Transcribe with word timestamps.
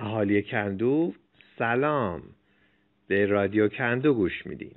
اهالی 0.00 0.42
کندو 0.42 1.12
سلام. 1.58 2.22
به 3.06 3.26
رادیو 3.26 3.68
کندو 3.68 4.14
گوش 4.14 4.46
میدین. 4.46 4.74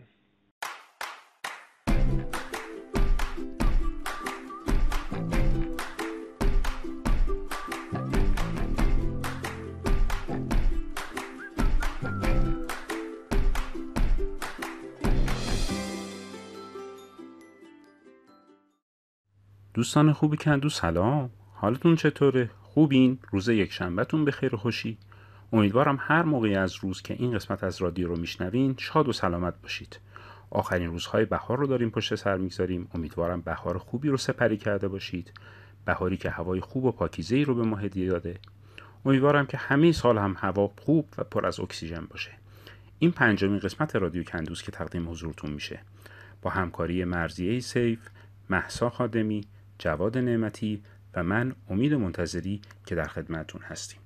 دوستان 19.74 20.14
خوبی 20.14 20.38
کندو 20.38 20.70
سلام. 20.70 21.30
حالتون 21.54 21.96
چطوره؟ 21.96 22.50
خوبین؟ 22.62 23.20
روز 23.32 23.50
یک 23.50 23.72
شنبهتون 23.72 24.26
به 24.26 24.32
خیر 24.32 24.56
خوشی؟ 24.56 24.98
امیدوارم 25.54 25.98
هر 26.00 26.24
موقعی 26.24 26.56
از 26.56 26.76
روز 26.76 27.02
که 27.02 27.14
این 27.14 27.32
قسمت 27.32 27.64
از 27.64 27.82
رادیو 27.82 28.08
رو 28.08 28.18
میشنوین 28.18 28.76
شاد 28.78 29.08
و 29.08 29.14
سلامت 29.14 29.62
باشید. 29.62 30.00
آخرین 30.50 30.90
روزهای 30.90 31.26
بهار 31.26 31.58
رو 31.58 31.68
داریم 31.68 31.90
پشت 31.90 32.16
سر 32.16 32.38
می‌گذاریم. 32.38 32.88
امیدوارم 32.94 33.42
بهار 33.42 33.78
خوبی 33.78 34.10
رو 34.10 34.18
سپری 34.18 34.58
کرده 34.58 34.88
باشید. 34.88 35.32
بهاری 35.86 36.18
که 36.18 36.30
هوای 36.30 36.60
خوب 36.60 36.86
و 36.86 36.92
پاکیزه 36.92 37.44
رو 37.44 37.56
به 37.56 37.64
ما 37.64 37.76
هدیه 37.76 38.10
داده. 38.10 38.40
امیدوارم 39.06 39.46
که 39.46 39.58
همه 39.58 39.92
سال 39.92 40.18
هم 40.18 40.36
هوا 40.38 40.72
خوب 40.82 41.08
و 41.18 41.24
پر 41.24 41.46
از 41.46 41.60
اکسیژن 41.60 42.06
باشه. 42.10 42.32
این 43.00 43.12
پنجمین 43.12 43.60
قسمت 43.60 43.96
رادیو 43.96 44.24
کندوز 44.24 44.62
که 44.62 44.72
تقدیم 44.72 45.10
حضورتون 45.10 45.52
میشه. 45.52 45.80
با 46.42 46.50
همکاری 46.50 47.04
مرزیه 47.04 47.60
سیف 47.60 48.00
محسا 48.50 48.90
خادمی 48.90 49.42
جواد 49.80 50.18
نعمتی 50.18 50.84
و 51.14 51.24
من 51.24 51.56
امید 51.70 51.94
منتظری 51.94 52.62
که 52.86 52.96
در 52.96 53.08
خدمتون 53.08 53.62
هستیم. 53.62 54.01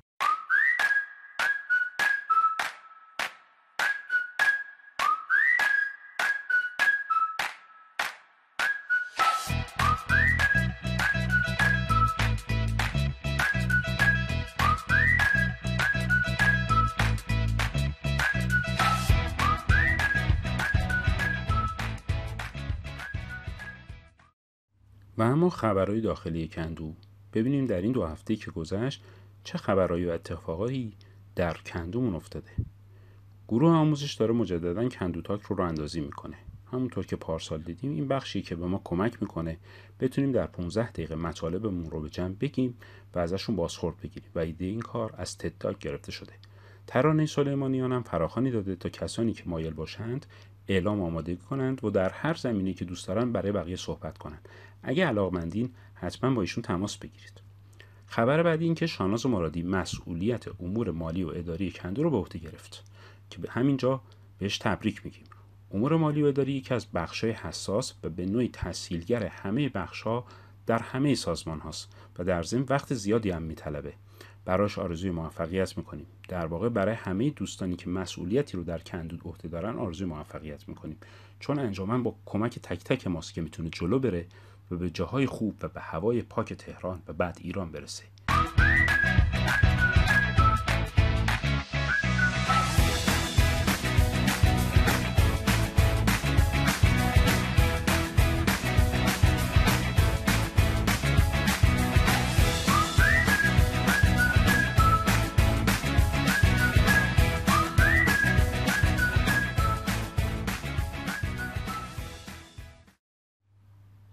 و 25.18 25.24
اما 25.24 25.49
خبرهای 25.49 26.02
داخلی 26.02 26.48
کندو. 26.48 26.94
ببینیم 27.34 27.66
در 27.66 27.82
این 27.82 27.91
دو 27.91 28.05
هفته 28.05 28.35
که 28.35 28.52
گذشت 28.52 29.04
چه 29.44 29.58
خبرهایی 29.58 30.05
و 30.05 30.10
اتفاقایی 30.10 30.94
در 31.35 31.54
کندومون 31.54 32.16
افتاده. 32.16 32.52
گروه 33.48 33.71
آموزش 33.71 34.13
داره 34.13 34.34
مجددا 34.34 34.90
کندو 34.90 35.21
تاک 35.21 35.41
رو 35.41 35.55
راه 35.55 35.68
اندازی 35.68 36.02
می‌کنه. 36.02 36.38
همونطور 36.71 37.05
که 37.05 37.16
پارسال 37.16 37.62
دیدیم 37.62 37.91
این 37.91 38.08
بخشی 38.08 38.41
که 38.41 38.55
به 38.55 38.66
ما 38.66 38.82
کمک 38.84 39.21
می‌کنه 39.21 39.58
بتونیم 39.99 40.32
در 40.32 40.48
15 40.48 40.91
دقیقه 40.91 41.16
مطالبمون 41.16 41.90
رو 41.90 42.02
به 42.02 42.10
جمع 42.10 42.34
بگیم 42.34 42.77
و 43.16 43.20
ازشون 43.20 43.55
بازخورد 43.55 43.98
بگیریم. 43.98 44.30
و 44.36 44.40
ایده 44.40 44.66
این 44.66 44.82
کار 44.82 45.13
از 45.18 45.38
تدتاک 45.38 45.80
گرفته 45.80 46.12
شده. 46.12 46.34
ترانه 46.87 47.25
سلیمانیان 47.25 47.91
هم 47.91 48.03
فراخانی 48.03 48.51
داده 48.51 48.75
تا 48.75 48.89
کسانی 48.89 49.33
که 49.33 49.43
مایل 49.45 49.73
باشند 49.73 50.25
اعلام 50.67 51.01
آمادگی 51.01 51.35
کنند 51.35 51.83
و 51.83 51.89
در 51.89 52.09
هر 52.09 52.33
زمینه 52.33 52.73
که 52.73 52.85
دوست 52.85 53.07
دارن 53.07 53.31
برای 53.31 53.51
بقیه 53.51 53.75
صحبت 53.75 54.17
کنند. 54.17 54.49
اگه 54.83 55.05
علاقمندین 55.05 55.69
حتما 55.93 56.33
با 56.33 56.41
ایشون 56.41 56.63
تماس 56.63 56.97
بگیرید. 56.97 57.41
خبر 58.07 58.43
بعدی 58.43 58.65
این 58.65 58.75
که 58.75 58.87
شاناز 58.87 59.25
مرادی 59.25 59.63
مسئولیت 59.63 60.61
امور 60.61 60.91
مالی 60.91 61.23
و 61.23 61.29
اداری 61.29 61.71
کندو 61.71 62.03
رو 62.03 62.09
به 62.09 62.17
عهده 62.17 62.39
گرفت 62.39 62.83
که 63.29 63.39
به 63.39 63.51
همینجا 63.51 64.01
بهش 64.38 64.57
تبریک 64.57 65.06
میگیم. 65.06 65.23
امور 65.73 65.95
مالی 65.95 66.23
و 66.23 66.25
اداری 66.25 66.51
یکی 66.51 66.73
از 66.73 66.88
بخشای 66.91 67.31
حساس 67.31 67.94
و 68.03 68.09
به 68.09 68.25
نوعی 68.25 68.50
تسهیلگر 68.53 69.24
همه 69.24 69.69
بخشها 69.69 70.25
در 70.66 70.79
همه 70.79 71.16
سازمان 71.16 71.59
هاست 71.59 71.90
و 72.19 72.24
در 72.24 72.44
ضمن 72.44 72.66
وقت 72.69 72.94
زیادی 72.94 73.29
هم 73.31 73.44
میطلبه. 73.44 73.94
براش 74.45 74.79
آرزوی 74.79 75.11
موفقیت 75.11 75.78
می‌کنیم. 75.78 76.06
در 76.28 76.45
واقع 76.45 76.69
برای 76.69 76.95
همه 76.95 77.29
دوستانی 77.29 77.75
که 77.75 77.89
مسئولیتی 77.89 78.57
رو 78.57 78.63
در 78.63 78.79
کندود 78.79 79.22
عهده 79.25 79.47
دارن 79.47 79.75
آرزوی 79.75 80.07
موفقیت 80.07 80.69
می‌کنیم. 80.69 80.97
چون 81.39 81.59
انجامن 81.59 82.03
با 82.03 82.16
کمک 82.25 82.59
تک 82.59 82.83
تک 82.83 83.07
ماست 83.07 83.33
که 83.33 83.41
می‌تونه 83.41 83.69
جلو 83.69 84.00
بره 84.00 84.25
و 84.72 84.75
به 84.75 84.89
جاهای 84.89 85.25
خوب 85.25 85.56
و 85.61 85.67
به 85.67 85.79
هوای 85.79 86.22
پاک 86.22 86.53
تهران 86.53 87.01
و 87.07 87.13
بعد 87.13 87.38
ایران 87.41 87.72
برسه. 87.72 88.03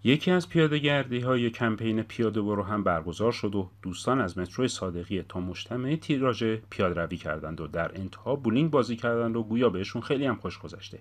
یکی 0.05 0.31
از 0.31 0.49
پیاده 0.49 0.79
گردی 0.79 1.19
های 1.19 1.49
کمپین 1.49 2.03
پیاده 2.03 2.41
برو 2.41 2.63
هم 2.63 2.83
برگزار 2.83 3.31
شد 3.31 3.55
و 3.55 3.69
دوستان 3.81 4.21
از 4.21 4.37
مترو 4.37 4.67
صادقی 4.67 5.21
تا 5.29 5.39
مجتمع 5.39 5.95
تیراژ 5.95 6.43
پیاده 6.69 7.01
روی 7.01 7.17
کردند 7.17 7.61
و 7.61 7.67
در 7.67 7.91
انتها 7.95 8.35
بولینگ 8.35 8.71
بازی 8.71 8.95
کردند 8.95 9.35
و 9.35 9.43
گویا 9.43 9.69
بهشون 9.69 10.01
خیلی 10.01 10.25
هم 10.25 10.35
خوش 10.35 10.59
گذشته. 10.59 10.99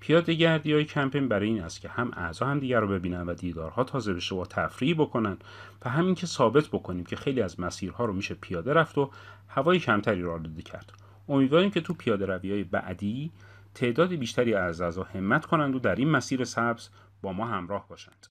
پیاده 0.00 0.34
گردی 0.34 0.72
های 0.72 0.84
کمپین 0.84 1.28
برای 1.28 1.48
این 1.48 1.60
است 1.60 1.80
که 1.80 1.88
هم 1.88 2.10
اعضا 2.16 2.46
هم 2.46 2.58
دیگر 2.58 2.80
رو 2.80 2.88
ببینن 2.88 3.22
و 3.22 3.34
دیدارها 3.34 3.84
تازه 3.84 4.14
بشه 4.14 4.34
و 4.34 4.44
تفریحی 4.44 4.94
بکنن 4.94 5.36
و 5.84 5.90
همین 5.90 6.14
که 6.14 6.26
ثابت 6.26 6.68
بکنیم 6.68 7.04
که 7.04 7.16
خیلی 7.16 7.42
از 7.42 7.60
مسیرها 7.60 8.04
رو 8.04 8.12
میشه 8.12 8.34
پیاده 8.34 8.72
رفت 8.72 8.98
و 8.98 9.10
هوای 9.48 9.78
کمتری 9.78 10.22
را 10.22 10.34
آلوده 10.34 10.62
کرد. 10.62 10.92
امیدواریم 11.28 11.70
که 11.70 11.80
تو 11.80 11.94
پیاده 11.94 12.26
روی 12.26 12.52
های 12.52 12.64
بعدی 12.64 13.30
تعداد 13.74 14.14
بیشتری 14.14 14.54
از 14.54 14.80
اعضا 14.80 15.02
همت 15.02 15.46
کنند 15.46 15.74
و 15.74 15.78
در 15.78 15.94
این 15.94 16.10
مسیر 16.10 16.44
سبز 16.44 16.88
با 17.22 17.32
ما 17.32 17.46
همراه 17.46 17.88
باشند. 17.88 18.26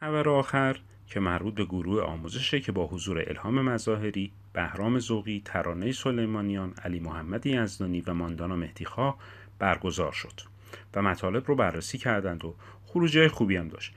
خبر 0.00 0.28
آخر 0.28 0.80
که 1.06 1.20
مربوط 1.20 1.54
به 1.54 1.64
گروه 1.64 2.02
آموزشه 2.02 2.60
که 2.60 2.72
با 2.72 2.86
حضور 2.86 3.24
الهام 3.26 3.62
مظاهری، 3.62 4.32
بهرام 4.52 4.98
زوقی، 4.98 5.42
ترانه 5.44 5.92
سلیمانیان، 5.92 6.74
علی 6.84 7.00
محمد 7.00 7.46
یزدانی 7.46 8.00
و 8.00 8.14
ماندانا 8.14 8.56
مهدیخواه 8.56 9.18
برگزار 9.58 10.12
شد. 10.12 10.55
و 10.94 11.02
مطالب 11.02 11.48
رو 11.48 11.54
بررسی 11.54 11.98
کردند 11.98 12.44
و 12.44 12.54
خروجی 12.86 13.28
خوبی 13.28 13.56
هم 13.56 13.68
داشت. 13.68 13.94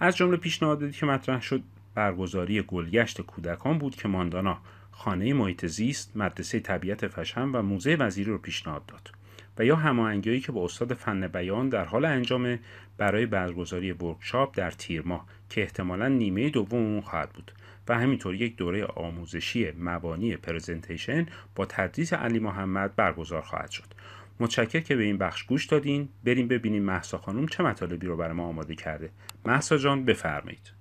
از 0.00 0.16
جمله 0.16 0.36
پیشنهاداتی 0.36 0.92
که 0.92 1.06
مطرح 1.06 1.42
شد 1.42 1.62
برگزاری 1.94 2.62
گلگشت 2.62 3.20
کودکان 3.20 3.78
بود 3.78 3.96
که 3.96 4.08
ماندانا 4.08 4.58
خانه 4.90 5.34
محیط 5.34 5.66
زیست 5.66 6.16
مدرسه 6.16 6.60
طبیعت 6.60 7.08
فشم 7.08 7.50
و 7.54 7.62
موزه 7.62 7.96
وزیری 7.96 8.30
رو 8.30 8.38
پیشنهاد 8.38 8.86
داد 8.86 9.10
و 9.58 9.64
یا 9.64 9.76
هماهنگی 9.76 10.40
که 10.40 10.52
با 10.52 10.64
استاد 10.64 10.94
فن 10.94 11.28
بیان 11.28 11.68
در 11.68 11.84
حال 11.84 12.04
انجام 12.04 12.58
برای 12.96 13.26
برگزاری 13.26 13.92
ورکشاپ 13.92 14.56
در 14.56 14.70
تیر 14.70 15.02
ماه 15.02 15.26
که 15.50 15.62
احتمالا 15.62 16.08
نیمه 16.08 16.50
دوم 16.50 16.78
اون 16.78 17.00
خواهد 17.00 17.30
بود 17.30 17.52
و 17.88 17.98
همینطور 17.98 18.34
یک 18.34 18.56
دوره 18.56 18.84
آموزشی 18.84 19.70
مبانی 19.78 20.36
پرزنتیشن 20.36 21.26
با 21.54 21.66
تدریس 21.66 22.12
علی 22.12 22.38
محمد 22.38 22.96
برگزار 22.96 23.42
خواهد 23.42 23.70
شد. 23.70 23.84
متشکر 24.40 24.80
که 24.80 24.96
به 24.96 25.02
این 25.02 25.18
بخش 25.18 25.42
گوش 25.42 25.66
دادین. 25.66 26.08
بریم 26.24 26.48
ببینیم 26.48 26.82
محسا 26.82 27.18
خانم 27.18 27.46
چه 27.46 27.62
مطالبی 27.62 28.06
رو 28.06 28.16
برای 28.16 28.32
ما 28.32 28.44
آماده 28.46 28.74
کرده. 28.74 29.10
محسا 29.44 29.76
جان 29.76 30.04
بفرمایید. 30.04 30.72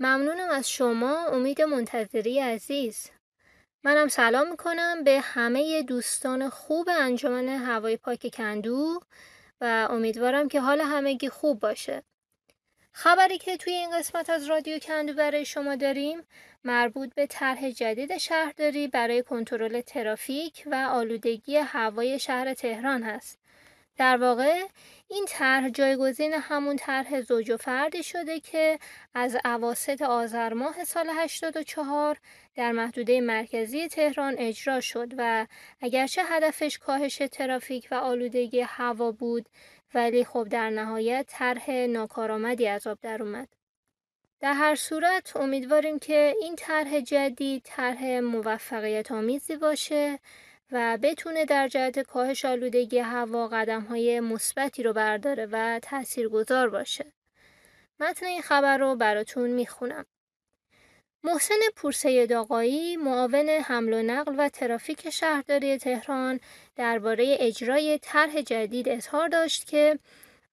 ممنونم 0.00 0.50
از 0.50 0.70
شما. 0.70 1.26
امید 1.32 1.62
منتظری 1.62 2.40
عزیز. 2.40 3.10
منم 3.84 4.08
سلام 4.08 4.50
می‌کنم 4.50 5.04
به 5.04 5.20
همه 5.20 5.82
دوستان 5.82 6.48
خوب 6.48 6.88
انجمن 6.88 7.48
هوای 7.48 7.96
پاک 7.96 8.34
کندو 8.34 9.00
و 9.60 9.88
امیدوارم 9.90 10.48
که 10.48 10.60
حال 10.60 10.80
همگی 10.80 11.28
خوب 11.28 11.60
باشه. 11.60 12.02
خبری 12.92 13.38
که 13.38 13.56
توی 13.56 13.72
این 13.72 13.98
قسمت 13.98 14.30
از 14.30 14.46
رادیو 14.46 14.78
کندو 14.78 15.12
برای 15.14 15.44
شما 15.44 15.76
داریم 15.76 16.22
مربوط 16.64 17.14
به 17.14 17.26
طرح 17.26 17.70
جدید 17.70 18.18
شهرداری 18.18 18.88
برای 18.88 19.22
کنترل 19.22 19.80
ترافیک 19.80 20.62
و 20.66 20.74
آلودگی 20.74 21.56
هوای 21.56 22.18
شهر 22.18 22.54
تهران 22.54 23.02
هست. 23.02 23.38
در 23.98 24.16
واقع 24.16 24.64
این 25.08 25.24
طرح 25.28 25.68
جایگزین 25.68 26.32
همون 26.32 26.76
طرح 26.76 27.20
زوج 27.20 27.50
و 27.50 27.56
فردی 27.56 28.02
شده 28.02 28.40
که 28.40 28.78
از 29.14 29.36
اواسط 29.44 30.02
آذر 30.02 30.52
ماه 30.52 30.84
سال 30.84 31.10
84 31.10 32.18
در 32.54 32.72
محدوده 32.72 33.20
مرکزی 33.20 33.88
تهران 33.88 34.34
اجرا 34.38 34.80
شد 34.80 35.12
و 35.18 35.46
اگرچه 35.80 36.22
هدفش 36.24 36.78
کاهش 36.78 37.22
ترافیک 37.32 37.88
و 37.90 37.94
آلودگی 37.94 38.60
هوا 38.60 39.12
بود 39.12 39.48
ولی 39.94 40.24
خب 40.24 40.48
در 40.50 40.70
نهایت 40.70 41.26
طرح 41.28 41.70
ناکارآمدی 41.70 42.68
از 42.68 42.86
آب 42.86 42.98
در 43.02 43.22
اومد. 43.22 43.48
در 44.40 44.52
هر 44.52 44.74
صورت 44.74 45.36
امیدواریم 45.36 45.98
که 45.98 46.34
این 46.40 46.56
طرح 46.56 47.00
جدید 47.00 47.62
طرح 47.64 48.20
موفقیت 48.20 49.12
آمیزی 49.12 49.56
باشه 49.56 50.18
و 50.72 50.98
بتونه 51.02 51.44
در 51.44 51.68
جهت 51.68 51.98
کاهش 51.98 52.44
آلودگی 52.44 52.98
هوا 52.98 53.48
قدم 53.48 53.82
های 53.82 54.20
مثبتی 54.20 54.82
رو 54.82 54.92
برداره 54.92 55.48
و 55.52 55.80
تاثیرگذار 55.82 56.70
باشه. 56.70 57.12
متن 58.00 58.26
این 58.26 58.42
خبر 58.42 58.78
رو 58.78 58.96
براتون 58.96 59.50
می‌خونم. 59.50 60.06
محسن 61.24 61.54
پورسید 61.76 62.32
آقایی 62.32 62.96
معاون 62.96 63.48
حمل 63.48 63.92
و 63.92 64.02
نقل 64.02 64.34
و 64.38 64.48
ترافیک 64.48 65.10
شهرداری 65.10 65.78
تهران 65.78 66.40
درباره 66.76 67.36
اجرای 67.40 67.98
طرح 68.02 68.40
جدید 68.40 68.88
اظهار 68.88 69.28
داشت 69.28 69.66
که 69.66 69.98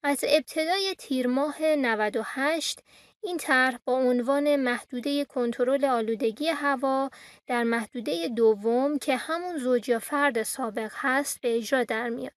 از 0.02 0.24
ابتدای 0.28 0.94
تیر 0.98 1.26
ماه 1.26 1.62
98 1.62 2.80
این 3.26 3.36
طرح 3.36 3.78
با 3.84 3.92
عنوان 3.92 4.56
محدوده 4.56 5.24
کنترل 5.24 5.84
آلودگی 5.84 6.48
هوا 6.48 7.10
در 7.46 7.62
محدوده 7.62 8.28
دوم 8.28 8.98
که 8.98 9.16
همون 9.16 9.58
زوج 9.58 9.88
یا 9.88 9.98
فرد 9.98 10.42
سابق 10.42 10.90
هست 10.94 11.40
به 11.40 11.56
اجرا 11.56 11.84
در 11.84 12.08
میاد. 12.08 12.32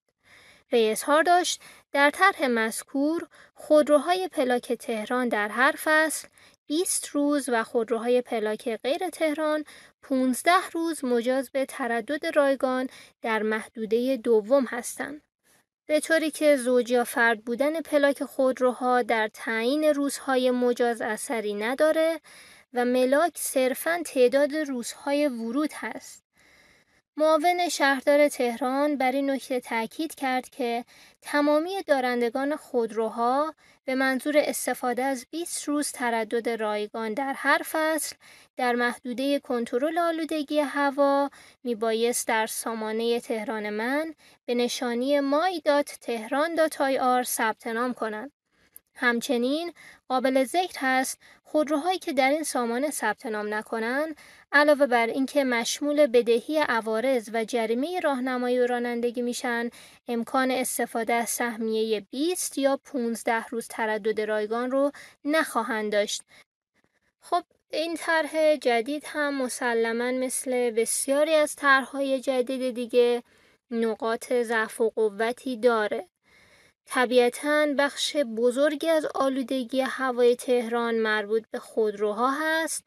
وی 0.72 0.90
اظهار 0.90 1.22
داشت 1.22 1.60
در 1.92 2.10
طرح 2.10 2.46
مذکور 2.46 3.28
خودروهای 3.54 4.28
پلاک 4.28 4.72
تهران 4.72 5.28
در 5.28 5.48
هر 5.48 5.74
فصل 5.84 6.28
20 6.66 7.08
روز 7.08 7.48
و 7.48 7.64
خودروهای 7.64 8.22
پلاک 8.22 8.76
غیر 8.76 9.08
تهران 9.08 9.64
15 10.02 10.52
روز 10.72 11.04
مجاز 11.04 11.50
به 11.50 11.64
تردد 11.64 12.36
رایگان 12.36 12.88
در 13.22 13.42
محدوده 13.42 14.16
دوم 14.16 14.64
هستند. 14.64 15.22
به 15.90 16.00
طوری 16.00 16.30
که 16.30 16.56
زوج 16.56 16.90
یا 16.90 17.04
فرد 17.04 17.44
بودن 17.44 17.80
پلاک 17.80 18.24
خودروها 18.24 19.02
در 19.02 19.28
تعیین 19.34 19.84
روزهای 19.84 20.50
مجاز 20.50 21.00
اثری 21.00 21.54
نداره 21.54 22.20
و 22.74 22.84
ملاک 22.84 23.32
صرفا 23.34 24.02
تعداد 24.06 24.56
روزهای 24.56 25.28
ورود 25.28 25.70
هست. 25.74 26.29
معاون 27.20 27.68
شهردار 27.68 28.28
تهران 28.28 28.96
بر 28.96 29.12
این 29.12 29.30
نکته 29.30 29.60
تاکید 29.60 30.14
کرد 30.14 30.48
که 30.48 30.84
تمامی 31.22 31.82
دارندگان 31.86 32.56
خودروها 32.56 33.54
به 33.84 33.94
منظور 33.94 34.34
استفاده 34.36 35.02
از 35.02 35.26
20 35.30 35.68
روز 35.68 35.92
تردد 35.92 36.48
رایگان 36.48 37.14
در 37.14 37.32
هر 37.36 37.62
فصل 37.70 38.16
در 38.56 38.74
محدوده 38.74 39.38
کنترل 39.38 39.98
آلودگی 39.98 40.60
هوا 40.60 41.30
میبایست 41.64 42.28
در 42.28 42.46
سامانه 42.46 43.20
تهران 43.20 43.70
من 43.70 44.14
به 44.44 44.54
نشانی 44.54 45.20
مای 45.20 45.62
تهران 46.00 46.54
دات 46.54 46.80
آر 46.80 47.22
ثبت 47.22 47.66
نام 47.66 47.94
کنند. 47.94 48.39
همچنین 48.94 49.72
قابل 50.08 50.44
ذکر 50.44 50.78
هست 50.80 51.18
خودروهایی 51.44 51.98
که 51.98 52.12
در 52.12 52.30
این 52.30 52.42
سامانه 52.42 52.90
ثبت 52.90 53.26
نام 53.26 53.54
نکنند 53.54 54.16
علاوه 54.52 54.86
بر 54.86 55.06
اینکه 55.06 55.44
مشمول 55.44 56.06
بدهی 56.06 56.58
عوارض 56.58 57.30
و 57.32 57.44
جریمه 57.44 58.00
راهنمایی 58.00 58.58
و 58.58 58.66
رانندگی 58.66 59.22
میشن 59.22 59.70
امکان 60.08 60.50
استفاده 60.50 61.12
از 61.12 61.28
سهمیه 61.28 62.00
20 62.00 62.58
یا 62.58 62.76
15 62.84 63.46
روز 63.46 63.68
تردد 63.68 64.20
رایگان 64.20 64.70
رو 64.70 64.92
نخواهند 65.24 65.92
داشت. 65.92 66.22
خب 67.20 67.42
این 67.72 67.96
طرح 67.96 68.56
جدید 68.56 69.02
هم 69.06 69.42
مسلما 69.42 70.10
مثل 70.10 70.70
بسیاری 70.70 71.34
از 71.34 71.56
طرحهای 71.56 72.20
جدید 72.20 72.74
دیگه 72.74 73.22
نقاط 73.70 74.32
ضعف 74.32 74.80
و 74.80 74.90
قوتی 74.90 75.56
داره. 75.56 76.09
طبیعتا 76.92 77.66
بخش 77.78 78.16
بزرگی 78.16 78.88
از 78.88 79.06
آلودگی 79.14 79.80
هوای 79.80 80.36
تهران 80.36 80.94
مربوط 80.94 81.42
به 81.50 81.58
خودروها 81.58 82.30
هست 82.30 82.84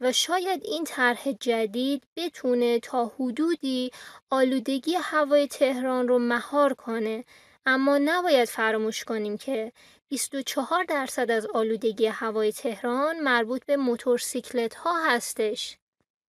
و 0.00 0.12
شاید 0.12 0.64
این 0.64 0.84
طرح 0.84 1.32
جدید 1.32 2.02
بتونه 2.16 2.80
تا 2.80 3.12
حدودی 3.18 3.90
آلودگی 4.30 4.94
هوای 4.94 5.48
تهران 5.48 6.08
رو 6.08 6.18
مهار 6.18 6.74
کنه 6.74 7.24
اما 7.66 7.98
نباید 7.98 8.48
فراموش 8.48 9.04
کنیم 9.04 9.36
که 9.36 9.72
24 10.08 10.84
درصد 10.84 11.30
از 11.30 11.46
آلودگی 11.46 12.06
هوای 12.06 12.52
تهران 12.52 13.20
مربوط 13.20 13.64
به 13.64 13.76
موتورسیکلت 13.76 14.74
ها 14.74 15.04
هستش. 15.06 15.78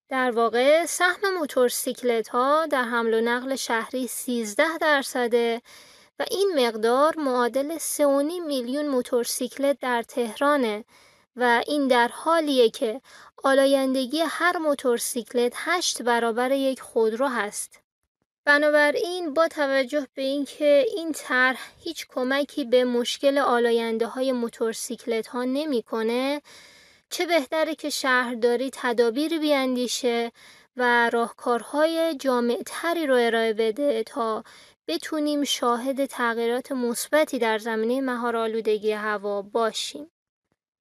در 0.08 0.30
واقع 0.30 0.86
سهم 0.86 1.34
موتورسیکلت 1.38 2.28
ها 2.28 2.66
در 2.66 2.84
حمل 2.84 3.14
و 3.14 3.20
نقل 3.20 3.56
شهری 3.56 4.06
13 4.06 4.78
درصده 4.80 5.62
و 6.18 6.24
این 6.30 6.52
مقدار 6.56 7.16
معادل 7.18 7.78
3.5 7.78 7.82
میلیون 8.46 8.88
موتورسیکلت 8.88 9.78
در 9.80 10.02
تهرانه 10.02 10.84
و 11.36 11.62
این 11.66 11.88
در 11.88 12.08
حالیه 12.08 12.70
که 12.70 13.00
آلایندگی 13.44 14.20
هر 14.20 14.58
موتورسیکلت 14.58 15.52
هشت 15.56 16.02
برابر 16.02 16.52
یک 16.52 16.80
خودرو 16.80 17.28
هست. 17.28 17.80
بنابراین 18.44 19.34
با 19.34 19.48
توجه 19.48 20.06
به 20.14 20.22
اینکه 20.22 20.86
این 20.96 21.12
طرح 21.12 21.60
هیچ 21.80 22.06
کمکی 22.08 22.64
به 22.64 22.84
مشکل 22.84 23.38
آلاینده 23.38 24.06
های 24.06 24.32
موتورسیکلت 24.32 25.26
ها 25.26 25.44
نمی‌کنه 25.44 26.42
چه 27.10 27.26
بهتره 27.26 27.74
که 27.74 27.90
شهرداری 27.90 28.70
تدابیر 28.72 29.38
بیاندیشه 29.38 30.32
و 30.76 31.10
راهکارهای 31.10 32.14
جامعتری 32.14 33.06
رو 33.06 33.14
ارائه 33.14 33.52
بده 33.52 34.02
تا 34.02 34.44
بتونیم 34.88 35.44
شاهد 35.44 36.06
تغییرات 36.06 36.72
مثبتی 36.72 37.38
در 37.38 37.58
زمینه 37.58 38.00
مهار 38.00 38.36
آلودگی 38.36 38.92
هوا 38.92 39.42
باشیم. 39.42 40.10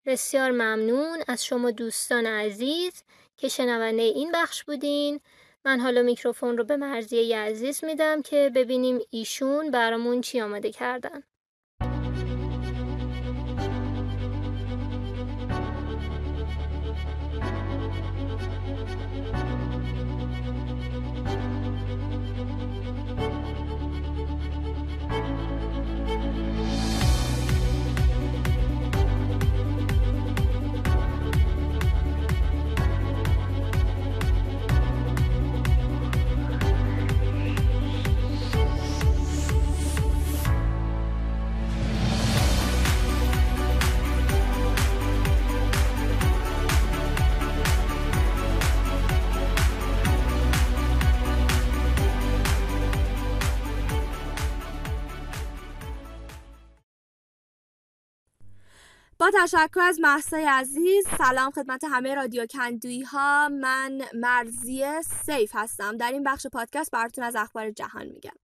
بسیار 0.05 0.51
ممنون 0.51 1.23
از 1.27 1.45
شما 1.45 1.71
دوستان 1.71 2.25
عزیز 2.25 3.03
که 3.37 3.47
شنونده 3.47 4.01
این 4.01 4.31
بخش 4.31 4.63
بودین. 4.63 5.19
من 5.65 5.79
حالا 5.79 6.01
میکروفون 6.01 6.57
رو 6.57 6.63
به 6.63 6.77
مرزیه 6.77 7.37
عزیز 7.37 7.83
میدم 7.83 8.21
که 8.21 8.51
ببینیم 8.55 8.99
ایشون 9.09 9.71
برامون 9.71 10.21
چی 10.21 10.41
آماده 10.41 10.71
کردن. 10.71 11.23
تشکر 59.31 59.79
از 59.79 59.99
محسای 59.99 60.45
عزیز 60.45 61.07
سلام 61.17 61.51
خدمت 61.51 61.83
همه 61.83 62.15
رادیو 62.15 62.45
کندوی 62.45 63.01
ها 63.01 63.49
من 63.49 64.01
مرزی 64.13 64.83
سیف 65.25 65.51
هستم. 65.53 65.97
در 65.97 66.11
این 66.11 66.23
بخش 66.23 66.47
پادکست 66.47 66.91
براتون 66.91 67.23
از 67.23 67.35
اخبار 67.35 67.71
جهان 67.71 68.05
میگم. 68.05 68.35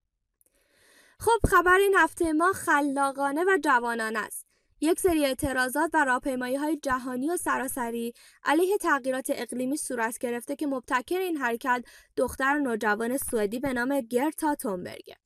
خب 1.19 1.47
خبر 1.49 1.77
این 1.77 1.95
هفته 1.97 2.33
ما 2.33 2.51
خلاقانه 2.53 3.43
و 3.43 3.57
جوانانه 3.63 4.19
است. 4.19 4.45
یک 4.81 4.99
سری 4.99 5.25
اعتراضات 5.25 5.89
و 5.93 6.05
راهپیمایی 6.05 6.55
های 6.55 6.77
جهانی 6.77 7.29
و 7.29 7.37
سراسری 7.37 8.13
علیه 8.43 8.77
تغییرات 8.77 9.27
اقلیمی 9.29 9.77
صورت 9.77 10.17
گرفته 10.17 10.55
که 10.55 10.67
مبتکر 10.67 11.19
این 11.19 11.37
حرکت 11.37 11.83
دختر 12.17 12.59
نوجوان 12.59 13.17
سوئدی 13.17 13.59
به 13.59 13.73
نام 13.73 14.01
گرتا 14.01 14.55
تومبرگه 14.55 15.20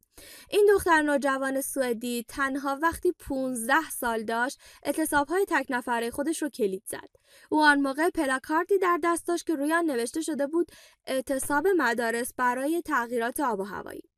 این 0.50 0.70
دختر 0.74 1.02
نوجوان 1.02 1.62
سوئدی 1.62 2.26
تنها 2.28 2.80
وقتی 2.82 3.12
15 3.12 3.90
سال 3.90 4.24
داشت 4.24 4.60
اعتصابهای 4.84 5.46
تک 5.50 5.66
نفره 5.70 6.12
خودش 6.12 6.42
رو 6.42 6.50
کلید 6.50 6.84
زد. 6.86 7.10
او 7.50 7.64
آن 7.64 7.82
موقع 7.82 8.10
پلاکاردی 8.10 8.78
در 8.78 9.00
دست 9.04 9.28
داشت 9.28 9.48
که 9.48 9.56
روی 9.56 9.74
آن 9.74 9.86
نوشته 9.86 10.22
شده 10.22 10.48
بود 10.48 10.72
اعتصاب 11.08 11.68
مدارس 11.68 12.34
برای 12.38 12.82
تغییرات 12.82 13.40
آب 13.40 13.60
و 13.60 13.64
هوایی. 13.64 14.10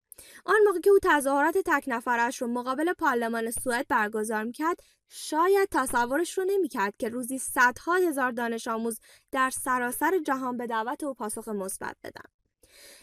آن 0.46 0.60
موقع 0.66 0.80
که 0.80 0.89
او 0.89 1.00
تظاهرات 1.04 1.58
تک 1.66 1.84
نفرش 1.88 2.42
رو 2.42 2.48
مقابل 2.48 2.94
پارلمان 2.94 3.51
سوئد 3.51 3.88
برگزار 3.88 4.44
می‌کرد 4.44 4.80
شاید 5.10 5.70
تصورش 5.72 6.38
رو 6.38 6.46
نمی‌کرد 6.46 6.98
که 6.98 7.10
روزی 7.10 7.39
صدها 7.39 7.96
هزار 7.96 8.32
دانش 8.32 8.68
آموز 8.68 9.00
در 9.32 9.50
سراسر 9.50 10.20
جهان 10.20 10.58
به 10.58 10.68
دعوت 10.68 11.04
او 11.04 11.13
پاسخ 11.13 11.48
مثبت 11.48 11.96
بدن 12.04 12.37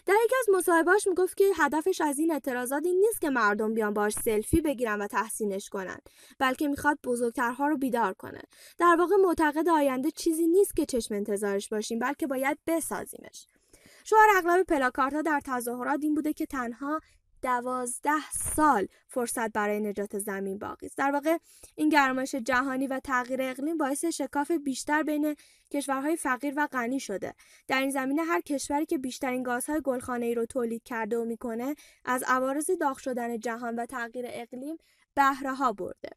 در 0.05 0.15
یکی 0.25 0.35
از 0.39 0.55
مصاحبهاش 0.55 1.07
می‌گفت 1.07 1.37
که 1.37 1.51
هدفش 1.57 2.01
از 2.01 2.19
این 2.19 2.31
اعتراضات 2.31 2.85
این 2.85 2.99
نیست 2.99 3.21
که 3.21 3.29
مردم 3.29 3.73
بیان 3.73 3.93
باش 3.93 4.13
سلفی 4.13 4.61
بگیرن 4.61 5.01
و 5.01 5.07
تحسینش 5.07 5.69
کنن 5.69 5.97
بلکه 6.39 6.67
می‌خواد 6.67 6.99
بزرگترها 7.03 7.67
رو 7.67 7.77
بیدار 7.77 8.13
کنه. 8.13 8.41
در 8.77 8.95
واقع 8.99 9.15
معتقد 9.15 9.69
آینده 9.69 10.11
چیزی 10.11 10.47
نیست 10.47 10.75
که 10.75 10.85
چشم 10.85 11.15
انتظارش 11.15 11.69
باشیم 11.69 11.99
بلکه 11.99 12.27
باید 12.27 12.57
بسازیمش. 12.67 13.47
شعار 14.03 14.27
اغلب 14.37 14.63
پلاکارت 14.65 15.13
ها 15.13 15.21
در 15.21 15.41
تظاهرات 15.45 15.99
این 16.01 16.15
بوده 16.15 16.33
که 16.33 16.45
تنها 16.45 17.01
دوازده 17.45 18.31
سال 18.31 18.87
فرصت 19.07 19.51
برای 19.51 19.79
نجات 19.79 20.17
زمین 20.17 20.57
باقی 20.59 20.85
است. 20.85 20.97
در 20.97 21.11
واقع 21.11 21.37
این 21.75 21.89
گرمایش 21.89 22.35
جهانی 22.35 22.87
و 22.87 22.99
تغییر 22.99 23.41
اقلیم 23.41 23.77
باعث 23.77 24.05
شکاف 24.05 24.51
بیشتر 24.51 25.03
بین 25.03 25.35
کشورهای 25.71 26.15
فقیر 26.15 26.53
و 26.57 26.67
غنی 26.67 26.99
شده. 26.99 27.33
در 27.67 27.81
این 27.81 27.89
زمینه 27.89 28.23
هر 28.23 28.41
کشوری 28.41 28.85
که 28.85 28.97
بیشترین 28.97 29.43
گازهای 29.43 29.81
گلخانه 29.83 30.25
ای 30.25 30.35
رو 30.35 30.45
تولید 30.45 30.83
کرده 30.83 31.17
و 31.17 31.25
می‌کنه 31.25 31.75
از 32.05 32.23
عوارض 32.27 32.71
داغ 32.71 32.97
شدن 32.97 33.39
جهان 33.39 33.75
و 33.75 33.85
تغییر 33.85 34.25
اقلیم 34.29 34.77
بهره 35.15 35.53
ها 35.53 35.73
برده. 35.73 36.09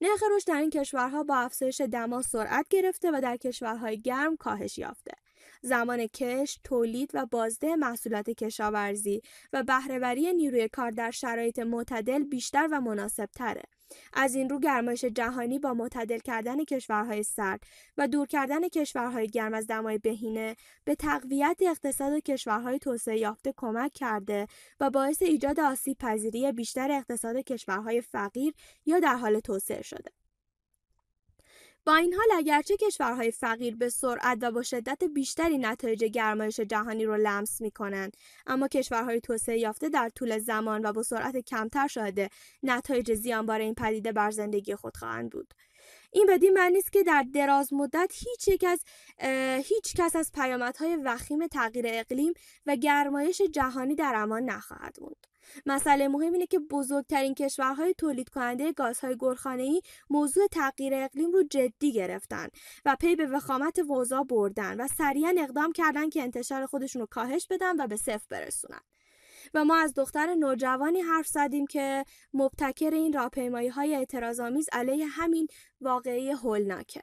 نرخ 0.00 0.22
رشد 0.36 0.46
در 0.46 0.60
این 0.60 0.70
کشورها 0.70 1.22
با 1.22 1.36
افزایش 1.36 1.80
دما 1.80 2.22
سرعت 2.22 2.68
گرفته 2.68 3.10
و 3.10 3.20
در 3.22 3.36
کشورهای 3.36 4.00
گرم 4.00 4.36
کاهش 4.36 4.78
یافته. 4.78 5.12
زمان 5.62 6.06
کش، 6.06 6.60
تولید 6.64 7.10
و 7.14 7.26
بازده 7.26 7.76
محصولات 7.76 8.30
کشاورزی 8.30 9.22
و 9.52 9.62
بهرهوری 9.62 10.32
نیروی 10.32 10.68
کار 10.68 10.90
در 10.90 11.10
شرایط 11.10 11.58
معتدل 11.58 12.24
بیشتر 12.24 12.68
و 12.72 12.80
مناسب 12.80 13.26
تره. 13.26 13.62
از 14.12 14.34
این 14.34 14.48
رو 14.48 14.60
گرمایش 14.60 15.04
جهانی 15.04 15.58
با 15.58 15.74
معتدل 15.74 16.18
کردن 16.18 16.64
کشورهای 16.64 17.22
سرد 17.22 17.62
و 17.96 18.08
دور 18.08 18.26
کردن 18.26 18.68
کشورهای 18.68 19.26
گرم 19.26 19.54
از 19.54 19.66
دمای 19.66 19.98
بهینه 19.98 20.56
به 20.84 20.94
تقویت 20.94 21.58
اقتصاد 21.60 22.18
کشورهای 22.22 22.78
توسعه 22.78 23.18
یافته 23.18 23.54
کمک 23.56 23.92
کرده 23.92 24.46
و 24.80 24.90
باعث 24.90 25.22
ایجاد 25.22 25.60
آسیب 25.60 25.98
پذیری 25.98 26.52
بیشتر 26.52 26.90
اقتصاد 26.90 27.36
کشورهای 27.36 28.00
فقیر 28.00 28.54
یا 28.86 29.00
در 29.00 29.16
حال 29.16 29.40
توسعه 29.40 29.82
شده. 29.82 30.17
با 31.88 31.96
این 31.96 32.14
حال 32.14 32.26
اگرچه 32.38 32.76
کشورهای 32.76 33.30
فقیر 33.30 33.76
به 33.76 33.88
سرعت 33.88 34.38
و 34.42 34.50
با 34.50 34.62
شدت 34.62 35.04
بیشتری 35.04 35.58
نتایج 35.58 36.04
گرمایش 36.04 36.60
جهانی 36.60 37.04
رو 37.04 37.16
لمس 37.16 37.60
می 37.60 37.70
کنند 37.70 38.16
اما 38.46 38.68
کشورهای 38.68 39.20
توسعه 39.20 39.58
یافته 39.58 39.88
در 39.88 40.08
طول 40.08 40.38
زمان 40.38 40.86
و 40.86 40.92
با 40.92 41.02
سرعت 41.02 41.36
کمتر 41.36 41.86
شاهد 41.86 42.30
نتایج 42.62 43.14
زیانبار 43.14 43.60
این 43.60 43.74
پدیده 43.74 44.12
بر 44.12 44.30
زندگی 44.30 44.74
خود 44.74 44.96
خواهند 44.96 45.30
بود. 45.30 45.54
این 46.12 46.26
بدین 46.28 46.52
معنی 46.52 46.78
است 46.78 46.92
که 46.92 47.02
در 47.02 47.24
دراز 47.34 47.72
مدت 47.72 48.12
هیچ 48.14 48.48
یک 48.48 48.64
از 48.64 48.80
هیچ 49.64 49.94
کس 49.96 50.16
از 50.16 50.32
پیامدهای 50.34 50.96
وخیم 50.96 51.46
تغییر 51.46 51.84
اقلیم 51.88 52.32
و 52.66 52.76
گرمایش 52.76 53.42
جهانی 53.42 53.94
در 53.94 54.12
امان 54.16 54.44
نخواهد 54.44 54.96
موند. 55.00 55.27
مسئله 55.66 56.08
مهم 56.08 56.32
اینه 56.32 56.46
که 56.46 56.58
بزرگترین 56.58 57.34
کشورهای 57.34 57.94
تولید 57.98 58.28
کننده 58.28 58.72
گازهای 58.72 59.16
گلخانه‌ای 59.16 59.82
موضوع 60.10 60.46
تغییر 60.46 60.94
اقلیم 60.94 61.32
رو 61.32 61.42
جدی 61.50 61.92
گرفتن 61.92 62.48
و 62.84 62.96
پی 63.00 63.16
به 63.16 63.26
وخامت 63.26 63.78
وضع 63.78 64.22
بردن 64.22 64.80
و 64.80 64.88
سریعا 64.88 65.34
اقدام 65.38 65.72
کردن 65.72 66.08
که 66.08 66.22
انتشار 66.22 66.66
خودشون 66.66 67.00
رو 67.00 67.06
کاهش 67.10 67.46
بدن 67.50 67.80
و 67.80 67.86
به 67.86 67.96
صفر 67.96 68.26
برسونن. 68.30 68.80
و 69.54 69.64
ما 69.64 69.76
از 69.76 69.94
دختر 69.94 70.34
نوجوانی 70.34 71.00
حرف 71.00 71.26
زدیم 71.26 71.66
که 71.66 72.04
مبتکر 72.34 72.90
این 72.90 73.12
راهپیمایی 73.12 73.68
های 73.68 73.94
اعتراضآمیز 73.94 74.68
علیه 74.72 75.06
همین 75.06 75.46
واقعی 75.80 76.30
هولناکه. 76.30 77.02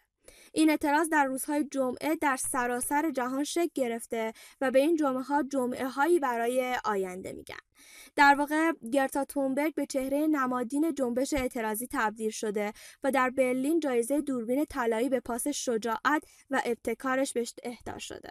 این 0.55 0.69
اعتراض 0.69 1.09
در 1.09 1.25
روزهای 1.25 1.63
جمعه 1.63 2.15
در 2.15 2.37
سراسر 2.37 3.11
جهان 3.11 3.43
شکل 3.43 3.69
گرفته 3.73 4.33
و 4.61 4.71
به 4.71 4.79
این 4.79 4.95
جمعه 4.95 5.21
ها 5.21 5.43
جمعه 5.43 5.87
هایی 5.87 6.19
برای 6.19 6.75
آینده 6.85 7.33
میگن. 7.33 7.55
در 8.15 8.35
واقع 8.35 8.71
گرتا 8.93 9.25
تونبرگ 9.25 9.73
به 9.73 9.85
چهره 9.85 10.27
نمادین 10.27 10.93
جنبش 10.93 11.33
اعتراضی 11.33 11.87
تبدیل 11.91 12.29
شده 12.29 12.73
و 13.03 13.11
در 13.11 13.29
برلین 13.29 13.79
جایزه 13.79 14.21
دوربین 14.21 14.65
طلایی 14.65 15.09
به 15.09 15.19
پاس 15.19 15.47
شجاعت 15.47 16.23
و 16.49 16.61
ابتکارش 16.65 17.33
بهش 17.33 17.53
اهدا 17.63 17.97
شده. 17.97 18.29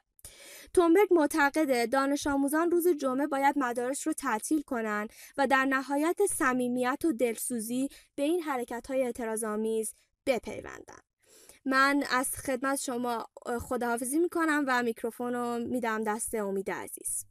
تونبرگ 0.74 1.08
معتقده 1.10 1.86
دانش 1.86 2.26
آموزان 2.26 2.70
روز 2.70 2.88
جمعه 2.88 3.26
باید 3.26 3.58
مدارس 3.58 4.06
رو 4.06 4.12
تعطیل 4.12 4.62
کنند 4.62 5.12
و 5.36 5.46
در 5.46 5.64
نهایت 5.64 6.18
صمیمیت 6.30 7.04
و 7.04 7.12
دلسوزی 7.12 7.88
به 8.14 8.22
این 8.22 8.42
حرکت 8.42 8.86
های 8.86 9.12
بپیوندند 10.26 11.13
من 11.66 12.04
از 12.11 12.37
خدمت 12.37 12.80
شما 12.80 13.26
خداحافظی 13.61 14.18
می‌کنم 14.18 14.64
و 14.66 14.83
میکروفون 14.83 15.33
رو 15.33 15.59
میدم 15.59 16.04
دست 16.04 16.35
امید 16.35 16.71
عزیز. 16.71 17.26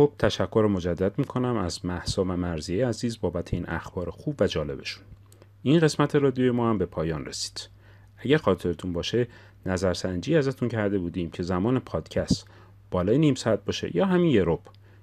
خب 0.00 0.12
تشکر 0.18 0.68
مجدد 0.70 1.18
می‌کنم 1.18 1.56
از 1.56 1.84
محسام 1.84 2.34
مرزیه 2.34 2.86
عزیز 2.86 3.20
بابت 3.20 3.54
این 3.54 3.68
اخبار 3.68 4.10
خوب 4.10 4.34
و 4.40 4.46
جالبشون. 4.46 5.04
این 5.62 5.80
قسمت 5.80 6.16
رادیو 6.16 6.52
ما 6.52 6.70
هم 6.70 6.78
به 6.78 6.86
پایان 6.86 7.24
رسید. 7.24 7.68
اگر 8.16 8.36
خاطرتون 8.36 8.92
باشه 8.92 9.28
نظرسنجی 9.66 10.36
ازتون 10.36 10.68
کرده 10.68 10.98
بودیم 10.98 11.30
که 11.30 11.42
زمان 11.42 11.78
پادکست 11.78 12.46
بالای 12.90 13.18
نیم 13.18 13.34
ساعت 13.34 13.64
باشه 13.64 13.96
یا 13.96 14.06
همین 14.06 14.30
یه 14.30 14.42
رب 14.46 14.60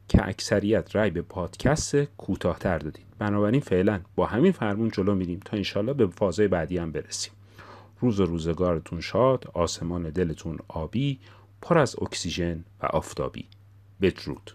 که 0.07 0.27
اکثریت 0.27 0.95
رای 0.95 1.09
به 1.09 1.21
پادکست 1.21 1.95
کوتاهتر 1.95 2.77
دادید. 2.77 3.05
بنابراین 3.19 3.61
فعلا 3.61 4.01
با 4.15 4.25
همین 4.25 4.51
فرمون 4.51 4.91
جلو 4.91 5.15
میریم 5.15 5.39
تا 5.45 5.57
انشالله 5.57 5.93
به 5.93 6.07
فازهای 6.07 6.47
بعدی 6.47 6.77
هم 6.77 6.91
برسیم. 6.91 7.33
روز 7.99 8.19
و 8.19 8.25
روزگارتون 8.25 9.01
شاد 9.01 9.51
آسمان 9.53 10.09
دلتون 10.09 10.57
آبی 10.67 11.19
پر 11.61 11.77
از 11.77 11.95
اکسیژن 12.01 12.63
و 12.81 12.85
آفتابی. 12.85 13.45
بدرود. 14.01 14.51